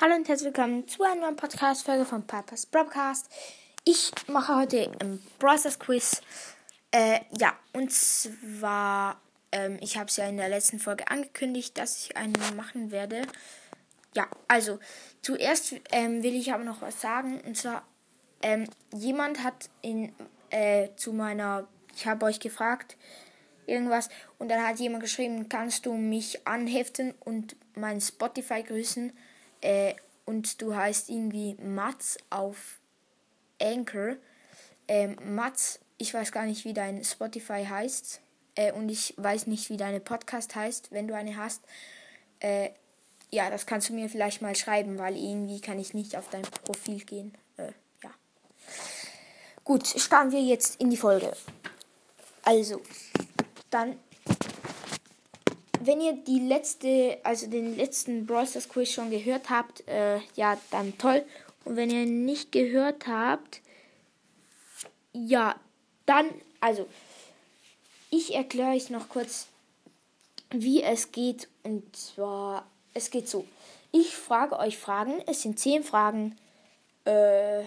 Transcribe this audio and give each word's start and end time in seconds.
Hallo 0.00 0.14
und 0.14 0.28
herzlich 0.28 0.54
willkommen 0.54 0.86
zu 0.86 1.02
einer 1.02 1.22
neuen 1.22 1.34
Podcast-Folge 1.34 2.04
von 2.04 2.24
Papas 2.24 2.66
Broadcast. 2.66 3.28
Ich 3.84 4.12
mache 4.28 4.54
heute 4.54 4.92
ein 5.00 5.20
Browsers 5.40 5.80
Quiz. 5.80 6.22
Äh, 6.92 7.18
ja, 7.36 7.58
und 7.72 7.90
zwar, 7.90 9.20
ähm, 9.50 9.76
ich 9.80 9.96
habe 9.96 10.06
es 10.06 10.16
ja 10.16 10.28
in 10.28 10.36
der 10.36 10.50
letzten 10.50 10.78
Folge 10.78 11.10
angekündigt, 11.10 11.76
dass 11.76 11.98
ich 11.98 12.16
einen 12.16 12.32
machen 12.54 12.92
werde. 12.92 13.22
Ja, 14.14 14.28
also, 14.46 14.78
zuerst 15.20 15.74
ähm, 15.90 16.22
will 16.22 16.36
ich 16.36 16.52
aber 16.52 16.62
noch 16.62 16.80
was 16.80 17.00
sagen. 17.00 17.40
Und 17.40 17.56
zwar, 17.56 17.82
ähm, 18.40 18.68
jemand 18.94 19.42
hat 19.42 19.68
in, 19.82 20.12
äh, 20.50 20.90
zu 20.94 21.12
meiner, 21.12 21.66
ich 21.96 22.06
habe 22.06 22.26
euch 22.26 22.38
gefragt, 22.38 22.96
irgendwas, 23.66 24.10
und 24.38 24.48
dann 24.48 24.64
hat 24.64 24.78
jemand 24.78 25.02
geschrieben, 25.02 25.48
kannst 25.48 25.86
du 25.86 25.94
mich 25.94 26.46
anheften 26.46 27.14
und 27.24 27.56
mein 27.74 28.00
Spotify 28.00 28.62
grüßen? 28.62 29.12
Äh, 29.60 29.94
und 30.24 30.60
du 30.60 30.74
heißt 30.74 31.08
irgendwie 31.08 31.54
Mats 31.54 32.18
auf 32.30 32.78
Anchor. 33.60 34.16
Ähm, 34.86 35.16
Mats, 35.24 35.80
ich 35.96 36.12
weiß 36.12 36.32
gar 36.32 36.44
nicht, 36.44 36.64
wie 36.64 36.74
dein 36.74 37.02
Spotify 37.04 37.64
heißt. 37.64 38.20
Äh, 38.54 38.72
und 38.72 38.88
ich 38.88 39.14
weiß 39.16 39.46
nicht, 39.46 39.70
wie 39.70 39.76
deine 39.76 40.00
Podcast 40.00 40.54
heißt, 40.54 40.92
wenn 40.92 41.08
du 41.08 41.14
eine 41.14 41.36
hast. 41.36 41.62
Äh, 42.40 42.70
ja, 43.30 43.50
das 43.50 43.66
kannst 43.66 43.88
du 43.88 43.92
mir 43.92 44.08
vielleicht 44.08 44.42
mal 44.42 44.56
schreiben, 44.56 44.98
weil 44.98 45.16
irgendwie 45.16 45.60
kann 45.60 45.78
ich 45.78 45.94
nicht 45.94 46.16
auf 46.16 46.28
dein 46.30 46.42
Profil 46.42 46.98
gehen. 47.04 47.32
Äh, 47.56 47.72
ja. 48.02 48.10
Gut, 49.64 49.86
starten 49.86 50.32
wir 50.32 50.42
jetzt 50.42 50.80
in 50.80 50.90
die 50.90 50.96
Folge. 50.96 51.32
Also, 52.42 52.80
dann 53.70 53.98
wenn 55.88 56.02
ihr 56.02 56.12
die 56.12 56.40
letzte, 56.40 57.16
also 57.22 57.46
den 57.46 57.74
letzten 57.74 58.26
Brawl 58.26 58.46
Stars 58.46 58.68
Quiz 58.68 58.90
schon 58.90 59.10
gehört 59.10 59.48
habt, 59.48 59.88
äh, 59.88 60.18
ja, 60.34 60.58
dann 60.70 60.98
toll. 60.98 61.24
Und 61.64 61.76
wenn 61.76 61.88
ihr 61.88 62.04
nicht 62.04 62.52
gehört 62.52 63.06
habt, 63.06 63.62
ja, 65.14 65.56
dann, 66.04 66.26
also, 66.60 66.86
ich 68.10 68.34
erkläre 68.34 68.72
euch 68.76 68.90
noch 68.90 69.08
kurz, 69.08 69.46
wie 70.50 70.82
es 70.82 71.10
geht. 71.10 71.48
Und 71.62 71.96
zwar, 71.96 72.66
es 72.92 73.10
geht 73.10 73.26
so. 73.26 73.46
Ich 73.90 74.14
frage 74.14 74.58
euch 74.58 74.76
Fragen. 74.76 75.22
Es 75.26 75.40
sind 75.40 75.58
zehn 75.58 75.82
Fragen. 75.82 76.36
Äh, 77.06 77.62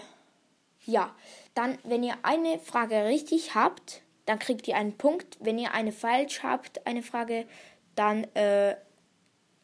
ja. 0.86 1.12
Dann, 1.54 1.76
wenn 1.82 2.04
ihr 2.04 2.14
eine 2.22 2.60
Frage 2.60 3.04
richtig 3.06 3.56
habt, 3.56 4.00
dann 4.26 4.38
kriegt 4.38 4.68
ihr 4.68 4.76
einen 4.76 4.96
Punkt. 4.96 5.38
Wenn 5.40 5.58
ihr 5.58 5.72
eine 5.72 5.90
falsch 5.90 6.44
habt, 6.44 6.86
eine 6.86 7.02
Frage, 7.02 7.46
dann 7.94 8.24
äh, 8.34 8.76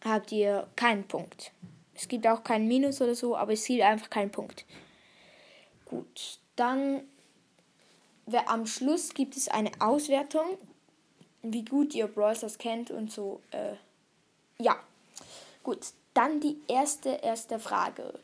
habt 0.04 0.32
ihr 0.32 0.66
keinen 0.76 1.06
Punkt. 1.06 1.52
Es 1.94 2.08
gibt 2.08 2.26
auch 2.26 2.44
keinen 2.44 2.68
Minus 2.68 3.00
oder 3.00 3.14
so, 3.14 3.36
aber 3.36 3.52
es 3.52 3.64
gibt 3.64 3.82
einfach 3.82 4.10
keinen 4.10 4.30
Punkt. 4.30 4.64
Gut, 5.84 6.38
dann 6.56 7.02
am 8.46 8.66
Schluss 8.66 9.14
gibt 9.14 9.36
es 9.36 9.48
eine 9.48 9.70
Auswertung, 9.80 10.58
wie 11.42 11.64
gut 11.64 11.94
ihr 11.94 12.06
Browsers 12.06 12.58
kennt 12.58 12.90
und 12.90 13.10
so. 13.10 13.40
Äh, 13.50 13.74
ja, 14.60 14.76
gut. 15.62 15.78
Dann 16.14 16.40
die 16.40 16.58
erste, 16.66 17.10
erste 17.10 17.60
Frage. 17.60 18.18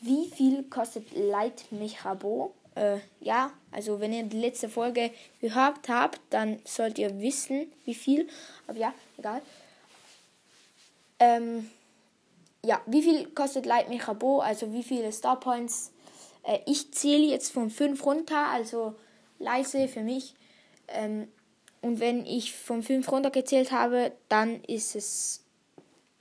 Wie 0.00 0.30
viel 0.30 0.64
kostet 0.64 1.14
Light 1.14 1.70
Mechrabo? 1.70 2.54
Äh, 2.74 2.98
ja, 3.20 3.52
also 3.70 4.00
wenn 4.00 4.12
ihr 4.12 4.22
die 4.24 4.40
letzte 4.40 4.68
Folge 4.68 5.10
gehört 5.40 5.88
habt, 5.88 6.20
dann 6.30 6.60
sollt 6.64 6.98
ihr 6.98 7.20
wissen, 7.20 7.70
wie 7.84 7.94
viel. 7.94 8.28
Aber 8.66 8.78
ja, 8.78 8.94
egal. 9.18 9.42
Ähm, 11.18 11.70
ja, 12.64 12.80
wie 12.86 13.02
viel 13.02 13.28
kostet 13.30 13.66
Light 13.66 13.88
Mechabo? 13.88 14.40
Also 14.40 14.72
wie 14.72 14.82
viele 14.82 15.12
Star 15.12 15.38
Points? 15.38 15.92
Äh, 16.44 16.60
ich 16.66 16.92
zähle 16.92 17.26
jetzt 17.26 17.52
von 17.52 17.70
5 17.70 18.04
runter, 18.04 18.48
also 18.48 18.94
leise 19.38 19.88
für 19.88 20.02
mich. 20.02 20.34
Ähm, 20.88 21.28
und 21.80 22.00
wenn 22.00 22.24
ich 22.24 22.54
von 22.54 22.82
5 22.82 23.10
runter 23.10 23.30
gezählt 23.30 23.72
habe, 23.72 24.12
dann 24.28 24.62
ist 24.64 24.94
es 24.94 25.42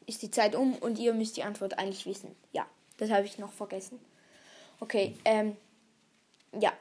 ist 0.07 0.21
die 0.23 0.31
Zeit 0.31 0.55
um 0.55 0.75
und 0.75 0.99
ihr 0.99 1.13
müsst 1.13 1.37
die 1.37 1.43
Antwort 1.43 1.77
eigentlich 1.79 2.05
wissen. 2.05 2.35
Ja, 2.51 2.65
das 2.97 3.09
habe 3.11 3.25
ich 3.25 3.37
noch 3.37 3.53
vergessen. 3.53 3.99
Okay, 4.79 5.15
ähm, 5.25 5.55
ja, 6.59 6.73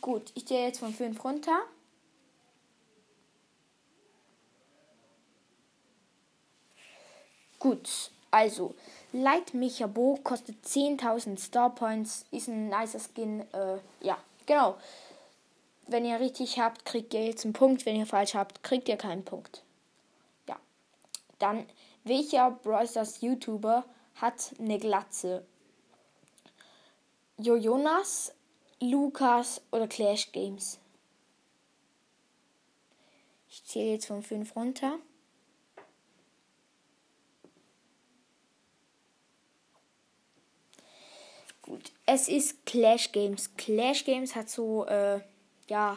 gut. 0.00 0.32
Ich 0.34 0.46
gehe 0.46 0.66
jetzt 0.66 0.78
von 0.78 0.92
5 0.92 1.22
runter. 1.24 1.60
Gut, 7.58 8.10
also 8.30 8.74
Light 9.12 9.54
Mechabo 9.54 10.18
kostet 10.22 10.56
10.000 10.66 11.38
Star 11.38 11.74
Points, 11.74 12.26
ist 12.30 12.48
ein 12.48 12.68
nicer 12.68 12.98
Skin. 12.98 13.40
Äh, 13.52 13.78
ja, 14.00 14.18
genau. 14.44 14.76
Wenn 15.86 16.04
ihr 16.04 16.20
richtig 16.20 16.58
habt, 16.58 16.84
kriegt 16.84 17.14
ihr 17.14 17.24
jetzt 17.24 17.44
einen 17.44 17.52
Punkt. 17.52 17.86
Wenn 17.86 17.96
ihr 17.96 18.06
falsch 18.06 18.34
habt, 18.34 18.62
kriegt 18.62 18.88
ihr 18.88 18.96
keinen 18.96 19.24
Punkt. 19.24 19.62
Ja. 20.48 20.56
Dann, 21.38 21.66
welcher 22.04 22.50
Brawl 22.50 22.88
YouTuber 23.20 23.84
hat 24.16 24.52
eine 24.58 24.78
Glatze? 24.78 25.46
Jojonas, 27.38 28.32
Lukas 28.90 29.62
oder 29.70 29.86
Clash 29.86 30.32
Games. 30.32 30.78
Ich 33.48 33.64
zähle 33.64 33.92
jetzt 33.92 34.06
von 34.06 34.22
5 34.22 34.54
runter. 34.56 34.98
Gut, 41.62 41.92
es 42.04 42.28
ist 42.28 42.66
Clash 42.66 43.12
Games. 43.12 43.56
Clash 43.56 44.04
Games 44.04 44.36
hat 44.36 44.50
so, 44.50 44.84
äh, 44.86 45.20
ja, 45.68 45.96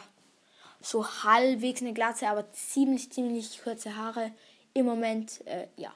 so 0.80 1.06
halbwegs 1.24 1.82
eine 1.82 1.92
Glatze, 1.92 2.28
aber 2.28 2.50
ziemlich, 2.52 3.10
ziemlich 3.12 3.62
kurze 3.62 3.96
Haare. 3.96 4.32
Im 4.72 4.86
Moment, 4.86 5.46
äh, 5.46 5.66
ja. 5.76 5.92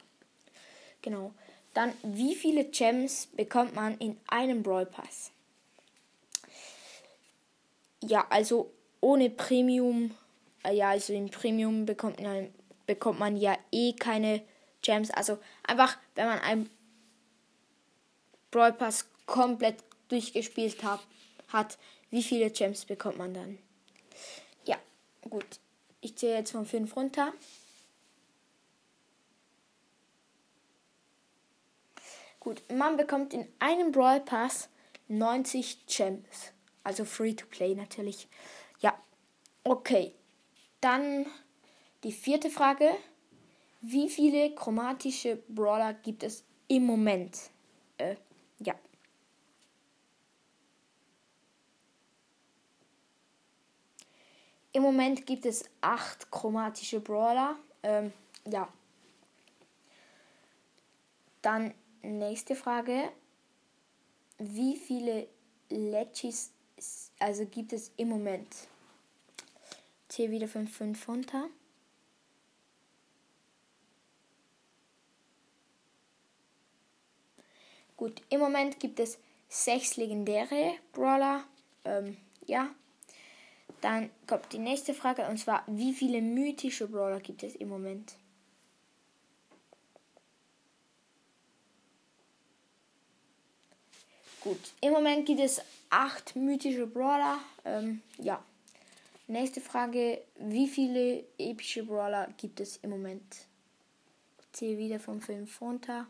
Genau. 1.00 1.32
Dann, 1.74 1.94
wie 2.02 2.34
viele 2.34 2.64
Gems 2.64 3.28
bekommt 3.28 3.74
man 3.74 3.96
in 3.98 4.20
einem 4.26 4.62
Brawl 4.62 4.84
Pass? 4.84 5.31
Ja, 8.02 8.26
also 8.30 8.72
ohne 9.00 9.30
Premium, 9.30 10.12
äh, 10.64 10.74
ja, 10.74 10.90
also 10.90 11.12
in 11.12 11.30
Premium 11.30 11.86
bekommt 11.86 12.20
man, 12.20 12.52
bekommt 12.86 13.18
man 13.20 13.36
ja 13.36 13.56
eh 13.70 13.92
keine 13.92 14.42
Gems. 14.82 15.10
Also 15.10 15.38
einfach, 15.62 15.96
wenn 16.16 16.26
man 16.26 16.40
einen 16.40 16.70
Brawl 18.50 18.72
Pass 18.72 19.08
komplett 19.26 19.76
durchgespielt 20.08 20.82
hat, 20.82 21.00
hat, 21.48 21.78
wie 22.10 22.22
viele 22.22 22.50
Gems 22.50 22.84
bekommt 22.84 23.18
man 23.18 23.34
dann? 23.34 23.58
Ja, 24.64 24.76
gut. 25.28 25.60
Ich 26.00 26.16
zähle 26.16 26.38
jetzt 26.38 26.50
von 26.50 26.66
5 26.66 26.96
runter. 26.96 27.32
Gut, 32.40 32.60
man 32.72 32.96
bekommt 32.96 33.32
in 33.32 33.46
einem 33.60 33.92
Brawl 33.92 34.18
Pass 34.18 34.68
90 35.06 35.86
Gems. 35.86 36.51
Also 36.84 37.04
free 37.04 37.34
to 37.34 37.46
play 37.46 37.74
natürlich. 37.74 38.28
Ja, 38.80 38.98
okay. 39.64 40.14
Dann 40.80 41.26
die 42.02 42.12
vierte 42.12 42.50
Frage. 42.50 42.90
Wie 43.80 44.08
viele 44.08 44.54
chromatische 44.54 45.42
Brawler 45.48 45.94
gibt 45.94 46.22
es 46.22 46.44
im 46.68 46.84
Moment? 46.84 47.50
Äh, 47.98 48.16
ja. 48.60 48.74
Im 54.72 54.82
Moment 54.82 55.26
gibt 55.26 55.46
es 55.46 55.64
acht 55.80 56.30
chromatische 56.30 57.00
Brawler. 57.00 57.56
Ähm, 57.82 58.12
ja. 58.46 58.68
Dann 61.42 61.74
nächste 62.02 62.54
Frage. 62.54 63.10
Wie 64.38 64.76
viele 64.76 65.28
Legis 65.68 66.52
also 67.22 67.46
gibt 67.46 67.72
es 67.72 67.92
im 67.96 68.08
Moment. 68.08 68.48
Hier 70.10 70.30
wieder 70.30 70.48
von 70.48 70.66
5 70.66 71.08
runter. 71.08 71.48
Gut, 77.96 78.20
im 78.28 78.40
Moment 78.40 78.80
gibt 78.80 78.98
es 78.98 79.18
sechs 79.48 79.96
legendäre 79.96 80.74
Brawler. 80.92 81.44
Ähm, 81.84 82.16
ja. 82.46 82.74
Dann 83.80 84.10
kommt 84.26 84.52
die 84.52 84.58
nächste 84.58 84.92
Frage 84.92 85.26
und 85.28 85.38
zwar, 85.38 85.62
wie 85.66 85.92
viele 85.92 86.20
mythische 86.20 86.88
Brawler 86.88 87.20
gibt 87.20 87.42
es 87.42 87.54
im 87.54 87.68
Moment? 87.68 88.16
Gut, 94.40 94.72
im 94.80 94.92
Moment 94.92 95.24
gibt 95.24 95.40
es 95.40 95.62
acht 95.92 96.34
mythische 96.34 96.86
Brawler. 96.86 97.38
Ähm, 97.64 98.02
ja. 98.18 98.42
Nächste 99.28 99.60
Frage. 99.60 100.22
Wie 100.38 100.66
viele 100.66 101.24
epische 101.38 101.84
Brawler 101.84 102.28
gibt 102.38 102.60
es 102.60 102.78
im 102.78 102.90
Moment? 102.90 103.46
Ich 104.40 104.52
zähle 104.52 104.78
wieder 104.78 104.98
vom 104.98 105.20
Film 105.20 105.46
runter. 105.60 106.06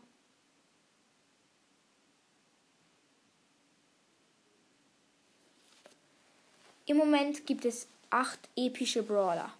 Im 6.85 6.97
Moment 6.97 7.45
gibt 7.45 7.65
es 7.65 7.87
acht 8.09 8.39
epische 8.55 9.03
Brawler. 9.03 9.53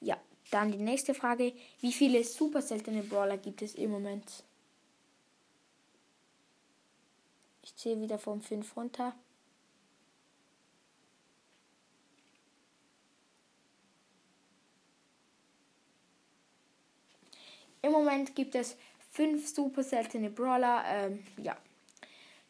Ja, 0.00 0.16
dann 0.50 0.72
die 0.72 0.78
nächste 0.78 1.14
Frage. 1.14 1.52
Wie 1.80 1.92
viele 1.92 2.24
super 2.24 2.62
seltene 2.62 3.02
Brawler 3.02 3.36
gibt 3.36 3.62
es 3.62 3.74
im 3.74 3.90
Moment? 3.90 4.44
Ich 7.68 7.76
zähle 7.76 8.00
wieder 8.00 8.18
von 8.18 8.40
5 8.40 8.76
runter. 8.78 9.14
Im 17.82 17.92
Moment 17.92 18.34
gibt 18.34 18.54
es 18.54 18.74
fünf 19.10 19.46
super 19.46 19.82
seltene 19.82 20.30
Brawler. 20.30 20.82
Ähm, 20.86 21.22
ja. 21.36 21.58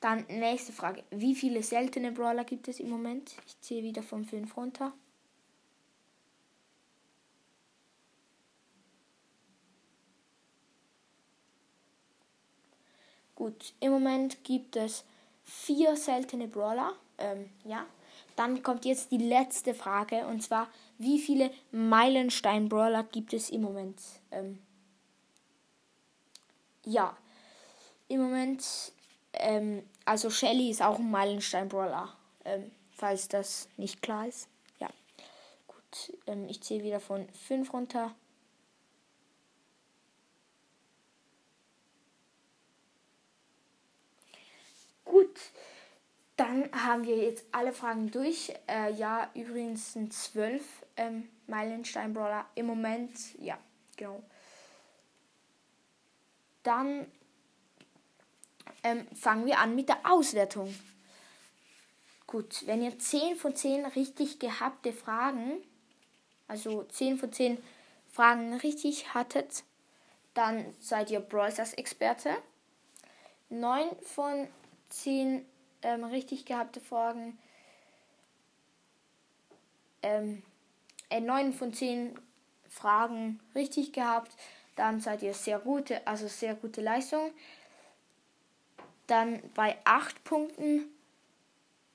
Dann 0.01 0.25
nächste 0.29 0.73
Frage. 0.73 1.03
Wie 1.11 1.35
viele 1.35 1.65
seltene 1.65 2.13
Brawler 2.13 2.45
gibt 2.45 2.69
es 2.69 2.79
im 2.79 2.89
Moment? 2.89 3.35
Ich 3.45 3.61
ziehe 3.61 3.83
wieder 3.83 4.05
von 4.05 4.25
5 4.25 4.57
runter. 4.57 4.93
Gut, 13.39 13.73
im 13.79 13.93
Moment 13.93 14.43
gibt 14.43 14.75
es 14.75 15.05
vier 15.45 15.95
seltene 15.95 16.49
Brawler. 16.49 16.95
Ähm, 17.19 17.49
ja. 17.63 17.87
Dann 18.35 18.65
kommt 18.65 18.85
jetzt 18.85 19.13
die 19.13 19.19
letzte 19.19 19.75
Frage 19.75 20.27
und 20.27 20.43
zwar, 20.43 20.69
wie 20.99 21.21
viele 21.21 21.53
Meilenstein-Brawler 21.71 23.05
gibt 23.05 23.33
es 23.33 23.51
im 23.51 23.63
Moment? 23.63 24.01
Ähm, 24.33 24.59
ja, 26.85 27.17
im 28.09 28.23
Moment, 28.23 28.65
ähm, 29.35 29.85
also 30.05 30.31
Shelly 30.31 30.71
ist 30.71 30.83
auch 30.83 30.99
ein 30.99 31.09
Meilenstein-Brawler, 31.09 32.13
ähm, 32.45 32.73
falls 32.91 33.29
das 33.29 33.69
nicht 33.77 34.03
klar 34.03 34.27
ist. 34.27 34.49
Ja, 34.81 34.89
gut, 35.69 36.19
ähm, 36.27 36.49
ich 36.49 36.61
zähle 36.61 36.83
wieder 36.83 36.99
von 36.99 37.29
5 37.47 37.73
runter. 37.73 38.17
Gut, 45.09 45.41
dann 46.49 46.71
haben 46.73 47.05
wir 47.05 47.17
jetzt 47.17 47.45
alle 47.53 47.75
Fragen 47.75 48.11
durch. 48.11 48.55
Äh, 48.67 48.93
ja, 48.95 49.31
übrigens 49.35 49.93
sind 49.93 50.15
zwölf 50.15 50.65
ähm, 50.97 51.29
Meilenstein-Brawler 51.47 52.47
im 52.55 52.67
Moment. 52.67 53.13
Ja, 53.39 53.59
genau. 53.97 54.23
Dann 56.63 57.07
ähm, 58.83 59.07
fangen 59.15 59.45
wir 59.45 59.59
an 59.59 59.75
mit 59.75 59.91
der 59.91 59.99
Auswertung. 60.11 60.75
Gut, 62.27 62.67
wenn 62.67 62.83
ihr 62.83 62.99
10 62.99 63.37
von 63.37 63.55
10 63.55 63.85
richtig 63.85 64.39
gehabte 64.39 64.95
Fragen, 64.95 65.59
also 66.47 66.85
10 66.85 67.19
von 67.19 67.31
10 67.31 67.63
Fragen 68.11 68.55
richtig 68.55 69.13
hattet, 69.13 69.65
dann 70.33 70.75
seid 70.81 71.11
ihr 71.11 71.21
Brawlers 71.21 71.75
Experte. 71.75 72.31
9 73.51 73.87
von 74.03 74.49
10 74.89 75.45
ähm, 75.83 76.05
richtig 76.05 76.45
gehabte 76.45 76.81
Fragen, 76.81 77.39
ähm, 80.03 80.43
äh, 81.11 81.21
9 81.21 81.53
von 81.53 81.73
10 81.73 82.19
Fragen 82.69 83.41
richtig 83.55 83.93
gehabt, 83.93 84.33
dann 84.77 85.01
seid 85.01 85.23
ihr 85.23 85.35
sehr 85.35 85.59
gute, 85.59 86.07
also 86.07 86.29
sehr 86.29 86.55
gute 86.55 86.81
Leistung. 86.81 87.33
Dann 89.07 89.43
bei 89.55 89.77
8 89.85 90.23
Punkten 90.23 90.87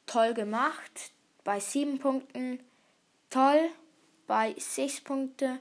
toll 0.05 0.33
gemacht, 0.33 1.11
bei 1.43 1.59
7 1.59 1.99
Punkten 1.99 2.59
toll, 3.29 3.69
bei 4.27 4.55
6 4.57 5.01
Punkten 5.01 5.59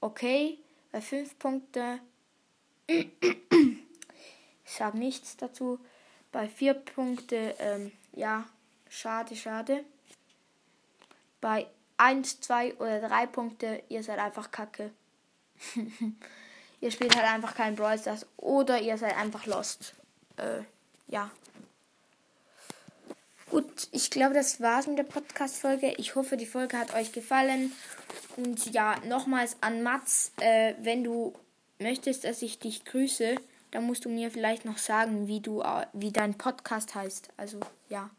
okay, 0.00 0.58
bei 0.92 1.00
5 1.00 1.38
Punkten 1.38 2.00
ich 2.88 3.06
sage 4.64 4.98
nichts 4.98 5.36
dazu, 5.36 5.80
bei 6.32 6.48
4 6.48 6.74
Punkten 6.74 7.52
ähm, 7.58 7.92
ja, 8.16 8.44
schade, 8.88 9.36
schade. 9.36 9.84
Bei 11.40 11.66
1, 11.98 12.40
2 12.40 12.74
oder 12.76 13.00
3 13.08 13.26
Punkte, 13.26 13.82
ihr 13.88 14.02
seid 14.02 14.18
einfach 14.18 14.50
kacke. 14.50 14.90
ihr 16.80 16.90
spielt 16.90 17.14
halt 17.14 17.26
einfach 17.26 17.54
kein 17.54 17.76
Brawl 17.76 17.98
Stars 17.98 18.26
oder 18.36 18.80
ihr 18.80 18.98
seid 18.98 19.16
einfach 19.16 19.46
lost. 19.46 19.94
Äh, 20.36 20.62
ja. 21.08 21.30
Gut, 23.50 23.88
ich 23.92 24.10
glaube, 24.10 24.34
das 24.34 24.60
war's 24.60 24.86
mit 24.88 24.98
der 24.98 25.04
Podcast-Folge. 25.04 25.94
Ich 25.98 26.16
hoffe, 26.16 26.36
die 26.36 26.46
Folge 26.46 26.78
hat 26.78 26.94
euch 26.94 27.12
gefallen. 27.12 27.72
Und 28.36 28.72
ja, 28.72 28.96
nochmals 29.06 29.56
an 29.60 29.82
Mats, 29.82 30.32
äh, 30.40 30.74
wenn 30.80 31.04
du 31.04 31.32
möchtest, 31.78 32.24
dass 32.24 32.42
ich 32.42 32.58
dich 32.58 32.84
grüße, 32.84 33.36
dann 33.70 33.84
musst 33.84 34.04
du 34.04 34.08
mir 34.08 34.30
vielleicht 34.30 34.64
noch 34.64 34.78
sagen, 34.78 35.26
wie 35.26 35.40
du, 35.40 35.62
äh, 35.62 35.86
wie 35.92 36.12
dein 36.12 36.36
Podcast 36.36 36.94
heißt. 36.94 37.30
Also, 37.36 37.60
ja. 37.88 38.10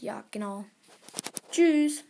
Ja, 0.00 0.24
genau. 0.30 0.64
Tschüss. 1.50 2.04